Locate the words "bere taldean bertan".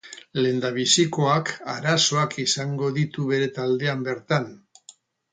3.33-4.49